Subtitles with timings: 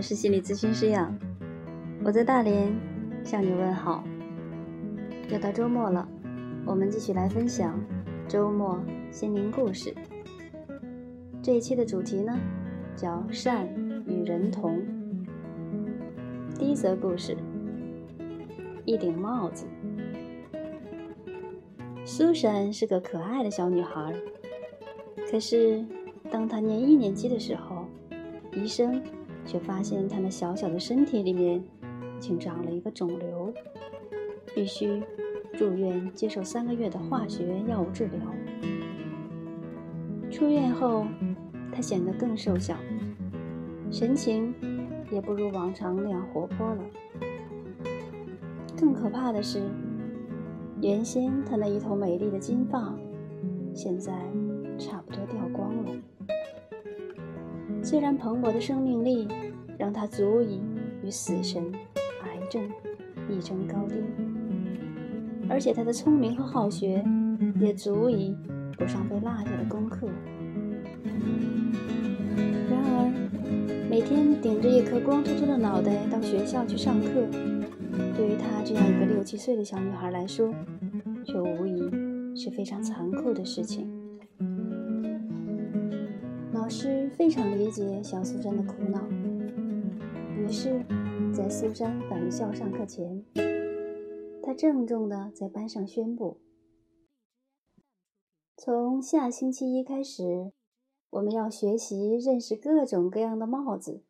[0.00, 1.14] 我是心理咨询师呀，
[2.02, 2.74] 我在大连
[3.22, 4.02] 向你问好。
[5.28, 6.08] 又到周末了，
[6.64, 7.78] 我们继续来分享
[8.26, 9.94] 周末心灵故事。
[11.42, 12.34] 这一期的主题呢，
[12.96, 13.68] 叫善
[14.06, 14.82] 与人同。
[16.58, 17.36] 第一则故事：
[18.86, 19.66] 一顶帽子。
[22.06, 24.14] 苏珊是个可爱的小女孩，
[25.30, 25.84] 可是
[26.30, 27.84] 当她念一年级的时候，
[28.54, 28.98] 医生
[29.50, 31.60] 却发现他那小小的身体里面
[32.20, 33.52] 竟长了一个肿瘤，
[34.54, 35.02] 必须
[35.54, 38.20] 住院接受三个月的化学药物治疗。
[40.30, 41.04] 出院后，
[41.72, 42.76] 他显得更瘦小，
[43.90, 44.54] 神情
[45.10, 46.84] 也不如往常那样活泼了。
[48.78, 49.60] 更可怕的是。
[50.80, 52.94] 原先他那一头美丽的金发，
[53.74, 54.12] 现在
[57.90, 59.26] 虽然蓬勃的生命力
[59.76, 60.60] 让她足以
[61.02, 61.72] 与死神、
[62.22, 62.62] 癌症
[63.28, 63.96] 一争高低，
[65.48, 67.04] 而且她的聪明和好学
[67.60, 68.32] 也足以
[68.78, 70.06] 补上被落下的功课。
[72.70, 73.12] 然而，
[73.90, 77.08] 每天顶着一颗光秃秃的脑袋到学校去上课。
[78.16, 80.54] 对于她这样一个六七岁的小女孩来说，
[81.24, 81.90] 却无疑
[82.36, 83.99] 是非常残酷的事情。
[86.60, 89.02] 老师非常理解小苏珊的苦恼，
[90.36, 90.84] 于是，
[91.34, 93.24] 在苏珊返校上课前，
[94.42, 96.38] 他郑重地在班上宣布：
[98.58, 100.52] 从下星期一开始，
[101.08, 104.04] 我们要学习认识各种各样的帽子。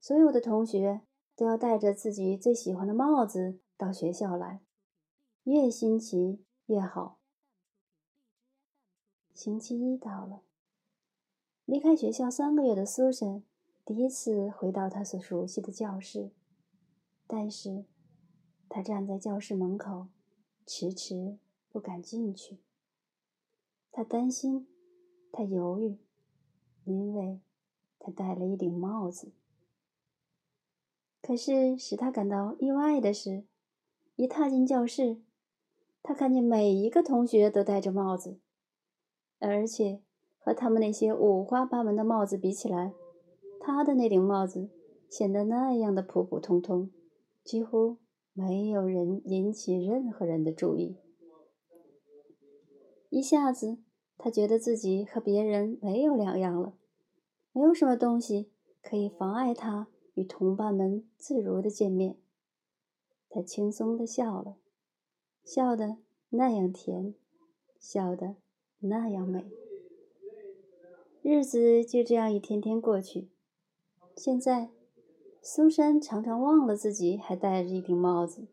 [0.00, 1.02] 所有的同学。
[1.36, 4.62] 都要戴着自己最喜欢的帽子到学校来，
[5.42, 7.18] 越新奇越好。
[9.32, 10.42] 星期一到了，
[11.66, 13.42] 离开学校三个月的苏珊
[13.86, 16.30] 第一次回到她所熟悉的教室，
[17.26, 17.84] 但是
[18.68, 20.08] 她站在教室门口，
[20.66, 21.38] 迟迟
[21.70, 22.58] 不敢进去。
[23.90, 24.66] 她担心，
[25.32, 25.96] 她犹豫，
[26.84, 27.40] 因为
[27.98, 29.32] 她戴了一顶帽子。
[31.22, 33.46] 可是使他感到意外的是，
[34.16, 35.22] 一踏进教室，
[36.02, 38.38] 他看见每一个同学都戴着帽子，
[39.38, 40.02] 而且
[40.44, 42.92] 和他们那些五花八门的帽子比起来，
[43.58, 44.68] 他的那顶帽子
[45.08, 46.90] 显得那样的普普通通，
[47.42, 47.96] 几乎
[48.34, 50.98] 没有人引起任何人的注意。
[53.08, 53.78] 一下子，
[54.18, 56.74] 他觉得自己和别人没有两样了，
[57.52, 58.50] 没有什么东西
[58.82, 59.88] 可以妨碍他。
[60.12, 62.16] 与同伴们自如的见面，
[63.28, 64.58] 他轻松的笑了，
[65.42, 65.96] 笑得
[66.28, 67.16] 那样甜，
[67.80, 68.36] 笑得
[68.78, 69.63] 那样美。
[71.26, 73.30] 日子就这样一天天过去。
[74.14, 74.68] 现在，
[75.40, 78.46] 苏珊常常忘了自己还戴着一顶帽子，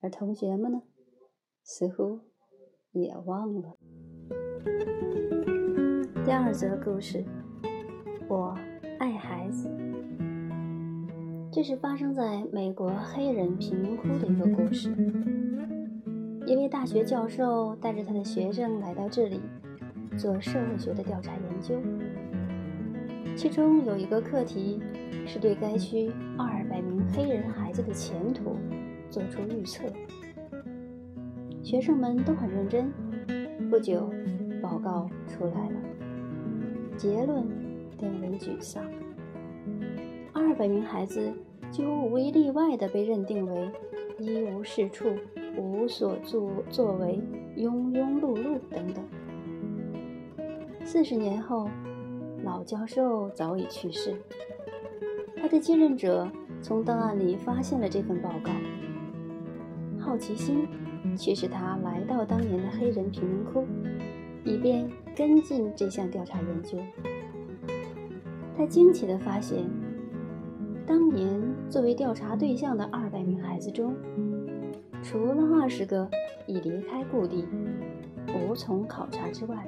[0.00, 0.80] 而同学们呢，
[1.62, 2.20] 似乎
[2.92, 3.76] 也忘了。
[6.24, 7.26] 第二则故事，
[8.26, 8.56] 我
[8.98, 9.70] 爱孩子。
[11.52, 14.88] 这是发生在美国黑人贫民窟的一个故事。
[16.46, 19.42] 一位大学教授带着他的学生来到这里，
[20.16, 21.80] 做社会学的调查研究。
[23.34, 24.80] 其中有一个课题
[25.26, 28.56] 是对该区二百名黑人孩子的前途
[29.08, 29.84] 做出预测。
[31.62, 32.92] 学生们都很认真。
[33.70, 34.10] 不久，
[34.60, 35.76] 报告出来了，
[36.96, 37.42] 结论
[37.98, 38.84] 令人沮丧。
[40.34, 41.32] 二百名孩子
[41.70, 43.70] 几乎无一例外地被认定为
[44.18, 45.06] 一无是处、
[45.56, 47.18] 无所作作为、
[47.56, 49.02] 庸庸碌碌等等。
[50.84, 51.68] 四十年后，
[52.44, 54.14] 老教授早已去世，
[55.36, 56.30] 他的继任者
[56.60, 58.50] 从档案里发现了这份报告。
[59.98, 60.68] 好奇心
[61.16, 63.64] 驱使他来到当年的黑人贫民窟，
[64.44, 66.78] 以便跟进这项调查研究。
[68.56, 69.64] 他惊奇地发现。
[70.84, 71.40] 当年
[71.70, 73.94] 作为调查对象的二百名孩子中，
[75.00, 76.10] 除了二十个
[76.44, 77.46] 已离开故地，
[78.34, 79.64] 无从考察之外，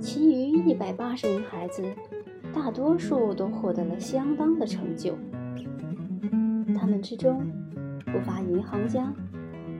[0.00, 1.82] 其余一百八十名孩子，
[2.54, 5.14] 大多数都获得了相当的成就。
[6.78, 7.46] 他们之中
[8.04, 9.12] 不乏银行家、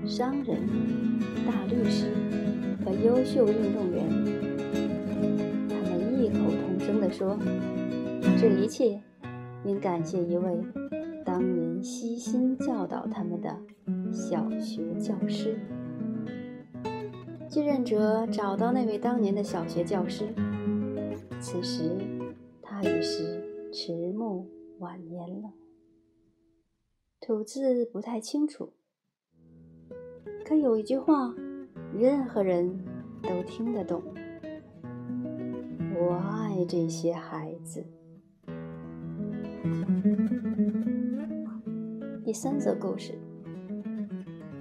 [0.04, 0.60] 商人、
[1.46, 2.10] 大律师
[2.84, 4.08] 和优秀运动员。
[5.68, 7.38] 他们异口同声地说
[8.38, 9.00] ：“这一切。”
[9.64, 10.60] 应感谢一位
[11.24, 13.56] 当年悉心教导他们的
[14.12, 15.58] 小学教师。
[17.56, 20.28] 继任者找到那位当年的小学教师，
[21.40, 21.90] 此时
[22.60, 23.42] 他已是
[23.72, 24.46] 迟暮
[24.78, 25.50] 晚年了，
[27.18, 28.74] 吐字不太清楚。
[30.44, 31.34] 可有一句话，
[31.98, 32.78] 任何人
[33.22, 34.02] 都听得懂：
[35.98, 37.82] 我爱这些孩子。
[42.22, 43.18] 第三则故事，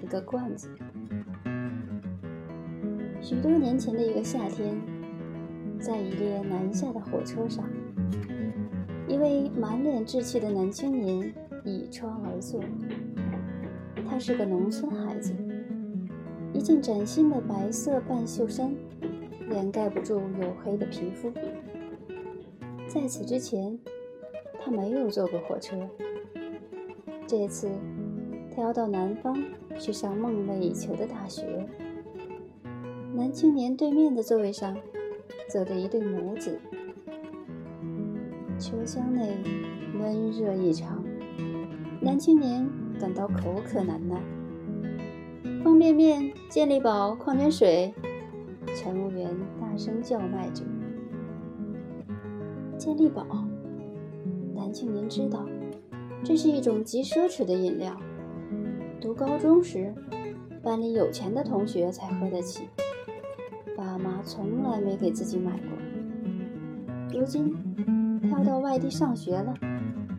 [0.01, 0.69] 一个罐子。
[3.25, 4.79] 许多年前的一个夏天，
[5.79, 7.67] 在一列南下的火车上，
[9.07, 11.33] 一位满脸稚气的男青年
[11.63, 12.61] 倚窗而坐。
[14.07, 15.33] 他是个农村孩子，
[16.53, 18.71] 一件崭新的白色半袖衫
[19.49, 21.33] 掩盖不住黝黑的皮肤。
[22.87, 23.79] 在此之前，
[24.59, 25.75] 他没有坐过火车。
[27.25, 27.71] 这次，
[28.55, 29.43] 他要到南方
[29.79, 31.67] 去上梦寐以求的大学。
[33.15, 34.75] 男青年对面的座位上
[35.49, 36.59] 坐着一对母子。
[38.59, 39.37] 车厢内
[39.97, 41.01] 闷热异常，
[42.01, 42.69] 男青年
[42.99, 44.21] 感到口渴难耐。
[45.63, 47.93] 方便面、健力宝、矿泉水，
[48.75, 50.63] 乘务员大声叫卖着。
[52.77, 53.25] 健力宝，
[54.53, 55.45] 男青年知道，
[56.21, 57.97] 这是一种极奢侈的饮料。
[58.99, 59.93] 读高中时，
[60.61, 62.67] 班里有钱的同学才喝得起。
[64.05, 67.19] 妈从来没给自己买过。
[67.19, 67.55] 如今
[68.21, 69.53] 他要到外地上学了，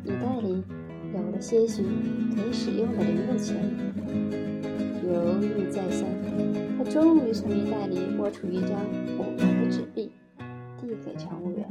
[0.05, 0.65] 衣袋里
[1.15, 1.83] 有了些许
[2.35, 3.57] 可以使用的零用钱。
[5.05, 6.09] 犹豫再三，
[6.77, 8.71] 他终于从衣袋里摸出一张
[9.19, 10.11] 五元的纸币，
[10.81, 11.65] 递给乘务员。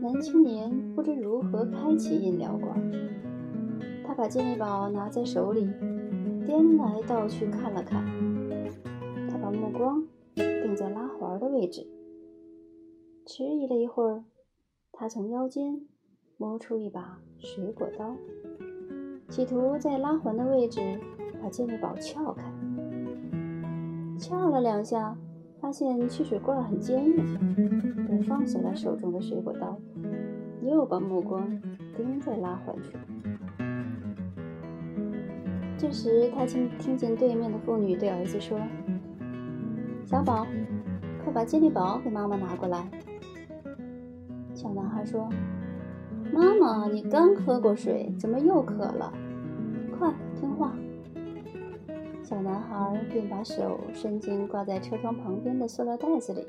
[0.00, 2.78] 男青年不知如何开启饮料罐，
[4.06, 5.68] 他把健力宝拿在手里，
[6.46, 8.04] 颠来倒去看了看。
[9.30, 10.03] 他把目光
[10.74, 11.86] 在拉环的位置，
[13.26, 14.24] 迟疑了一会儿，
[14.92, 15.80] 他从腰间
[16.36, 18.16] 摸出一把水果刀，
[19.28, 20.80] 企图在拉环的位置
[21.40, 22.44] 把健力宝撬开。
[24.18, 25.16] 撬了两下，
[25.60, 29.78] 发现汽水罐很坚硬，便放下了手中的水果刀，
[30.62, 31.48] 又把目光
[31.96, 32.98] 盯在拉环处。
[35.78, 38.58] 这时，他听听见对面的妇女对儿子说。
[40.06, 40.46] 小宝，
[41.34, 42.88] 把健力宝给妈妈拿过来。
[44.54, 45.28] 小男孩说
[46.32, 49.12] ：“妈妈，你刚喝过水，怎么又渴了？
[49.98, 50.72] 快听话。”
[52.22, 56.46] 小男孩便把手伸进挂在车窗旁边的塑料袋子里。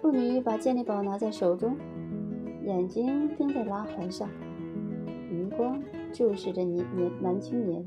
[0.00, 1.76] 妇女把健力宝拿在手中，
[2.62, 4.28] 眼睛盯在拉环上，
[5.28, 5.82] 余光
[6.12, 7.84] 注视着年年男青年。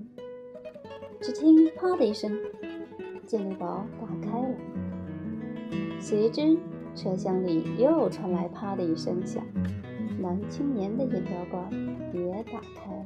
[1.22, 2.38] 只听“啪”的一声。
[3.26, 4.56] 健力宝打开了，
[6.00, 6.58] 随之
[6.96, 9.44] 车厢里又传来“啪”的一声响，
[10.20, 11.70] 男青年的饮料罐
[12.14, 12.96] 也打开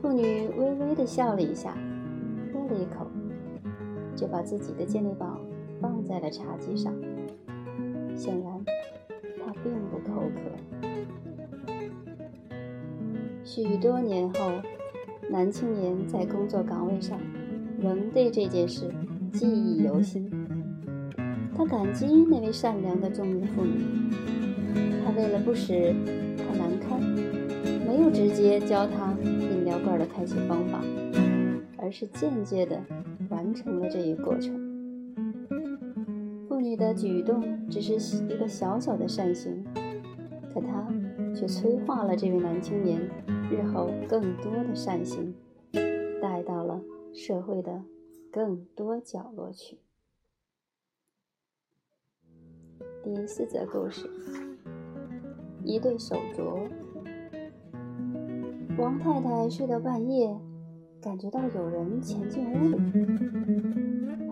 [0.00, 1.76] 妇女微微的笑了一下，
[2.52, 3.06] 喝了一口，
[4.14, 5.40] 就把自己的健力宝
[5.80, 6.94] 放在了茶几上。
[8.14, 8.64] 显然，
[9.44, 10.40] 他并不口渴。
[13.44, 14.52] 许多年后，
[15.30, 17.18] 男青年在工作岗位上。
[17.78, 18.90] 仍对这件事
[19.34, 20.45] 记忆犹新。
[21.56, 23.82] 他感激那位善良的中年妇女。
[25.02, 25.94] 他为了不使
[26.36, 27.00] 她难堪，
[27.86, 30.80] 没有直接教她饮料罐的开启方法，
[31.78, 32.78] 而是间接的
[33.30, 34.54] 完成了这一过程。
[36.46, 37.94] 妇女的举动只是
[38.24, 39.64] 一个小小的善行，
[40.52, 40.86] 可她
[41.34, 43.00] 却催化了这位男青年
[43.50, 45.32] 日后更多的善行，
[46.20, 46.80] 带到了。
[47.14, 47.82] 社会的
[48.30, 49.78] 更多角落去。
[53.06, 54.10] 第四则故事：
[55.62, 56.68] 一对手镯。
[58.76, 60.36] 王太太睡到半夜，
[61.00, 62.76] 感觉到有人潜进屋里。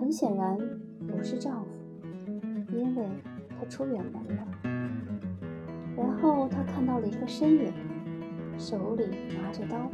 [0.00, 0.58] 很显然
[1.06, 1.70] 不是丈夫，
[2.76, 3.06] 因为
[3.56, 4.44] 他出远门了。
[5.96, 7.72] 然后她看到了一个身影，
[8.58, 9.04] 手里
[9.40, 9.88] 拿着刀，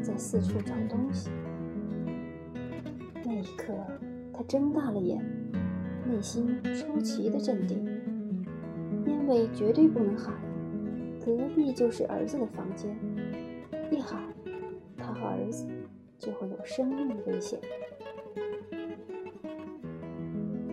[0.00, 1.28] 在四处找东西。
[3.22, 3.74] 那一刻，
[4.32, 5.22] 他睁大了眼，
[6.06, 7.81] 内心出奇的镇定，
[9.32, 10.34] 为绝对不能喊。
[11.24, 12.94] 隔壁就是儿子的房间，
[13.90, 14.20] 一喊，
[14.96, 15.66] 他和儿子
[16.18, 17.58] 就会有生命危险。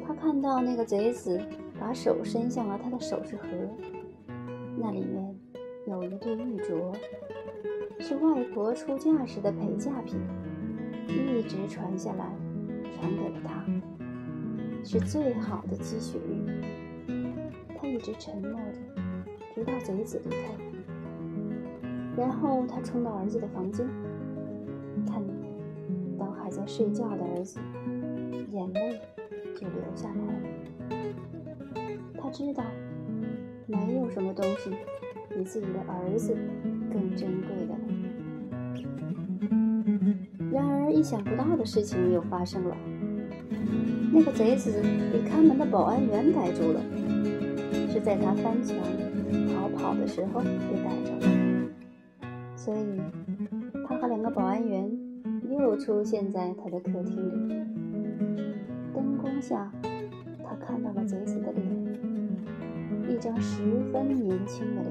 [0.06, 1.39] 他看到那个贼子
[1.80, 3.48] 把手伸向了他的首饰盒，
[4.78, 5.34] 那里面
[5.88, 6.94] 有一对玉镯，
[8.00, 10.20] 是外婆出嫁时的陪嫁品。
[11.08, 12.30] 一直传下来，
[12.92, 13.66] 传给了他，
[14.84, 16.88] 是最好的积雪玉。
[18.00, 18.79] 一直沉默着，
[19.53, 20.38] 直到贼子离开。
[22.15, 23.86] 然后他冲到儿子的房间，
[25.06, 25.22] 看
[26.18, 27.60] 到还在睡觉的儿子，
[28.53, 29.01] 眼泪
[29.53, 30.39] 就流下来了。
[32.22, 32.63] 他知道，
[33.68, 34.72] 没有什么东西
[35.36, 36.38] 比自己的儿子
[36.94, 37.82] 更珍贵的了。
[40.53, 42.77] 然而，意想不到的事情又发生了。
[44.13, 46.82] 那个贼子被看门的保安员逮住了，
[48.00, 48.77] 是在他翻墙
[49.50, 51.70] 逃跑的时候被逮着了。
[52.56, 53.01] 所以，
[53.86, 54.89] 他和两个保安员
[55.50, 57.50] 又出现在他的客厅里。
[58.94, 59.70] 灯光下，
[60.46, 64.82] 他看到了贼子的脸，一张十分年轻的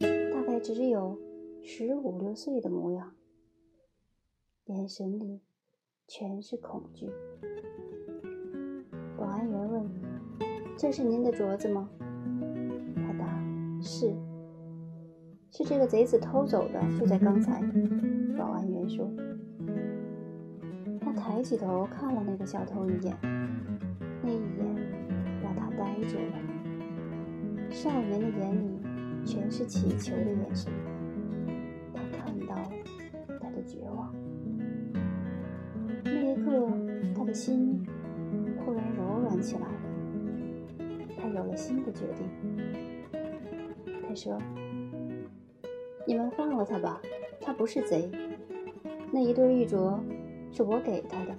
[0.00, 1.16] 脸，大概只有
[1.62, 3.12] 十五六岁的模样，
[4.64, 5.40] 眼神里
[6.08, 7.08] 全是恐惧。
[9.16, 9.88] 保安员问
[10.76, 11.88] ：“这是您的镯子吗？”
[13.82, 14.14] ：“是，
[15.50, 17.62] 是这个贼子偷走的，就在刚才。”
[18.36, 19.08] 保安员说。
[21.00, 23.16] 他抬起头看了那个小偷一眼，
[24.22, 24.76] 那一眼
[25.42, 26.34] 让他呆住了。
[27.70, 28.78] 少年的眼里
[29.24, 30.72] 全是乞求的眼神，
[31.94, 32.70] 他看到了
[33.40, 34.14] 他的绝望。
[36.04, 36.70] 那一刻，
[37.14, 37.86] 他的心。
[38.64, 39.72] 忽然柔软起来了，
[41.16, 42.28] 他有了新的决定。
[44.08, 44.38] 他说
[46.06, 46.98] ：“你们放了他吧，
[47.40, 48.10] 他不是贼。
[49.12, 50.00] 那一对玉镯
[50.50, 51.36] 是我给他的。”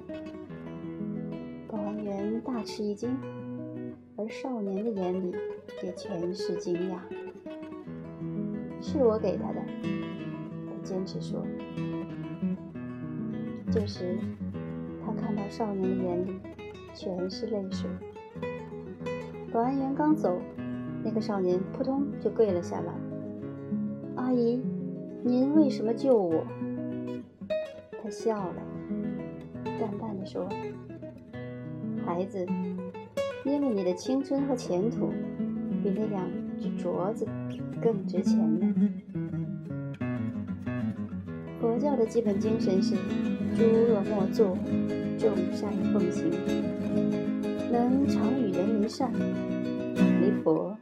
[1.67, 3.17] 保安员大吃一惊，
[4.15, 5.35] 而少年的眼里
[5.81, 6.99] 也全是惊讶。
[8.79, 9.59] “是我给他的。”
[10.69, 11.43] 他坚持说。
[13.71, 14.17] 这时，
[15.03, 16.39] 他看到少年的眼里。
[16.95, 17.88] 全是泪水。
[19.53, 20.41] 保安员刚走，
[21.03, 22.94] 那个少年扑通就跪了下来。
[24.15, 24.62] “阿姨，
[25.24, 26.44] 您为什么救我？”
[28.01, 28.56] 他笑了，
[29.79, 30.48] 淡淡的说
[32.06, 32.46] ：“孩子，
[33.46, 35.10] 因为你的青春和前途
[35.84, 36.25] 比那两
[36.60, 37.27] 只镯子
[37.82, 38.74] 更值钱呢。”
[41.60, 42.96] 佛教的基本精神是
[43.56, 44.58] 诸恶莫作，
[45.18, 46.32] 众善奉行。
[47.72, 50.75] 能常与人为善，离佛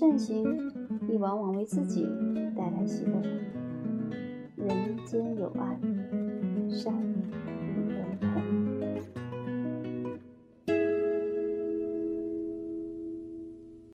[0.00, 0.42] 善行
[1.10, 2.08] 亦往往为自己
[2.56, 3.20] 带来喜乐。
[4.56, 5.78] 人间有爱，
[6.70, 6.94] 善